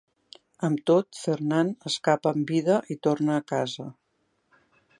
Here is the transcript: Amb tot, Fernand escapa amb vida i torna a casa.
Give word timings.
Amb 0.67 0.79
tot, 0.91 1.19
Fernand 1.25 1.85
escapa 1.91 2.31
amb 2.37 2.55
vida 2.55 2.79
i 2.95 2.99
torna 3.09 3.35
a 3.37 3.45
casa. 3.53 3.87